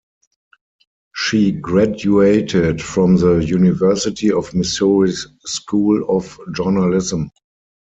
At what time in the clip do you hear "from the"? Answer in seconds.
2.81-3.35